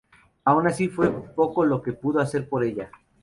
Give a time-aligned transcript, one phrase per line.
[0.45, 2.89] Aun así fue poco lo que pudo hacer por ella.